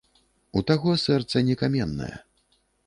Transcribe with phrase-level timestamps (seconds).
[0.61, 2.13] У таго сэрца не каменнае.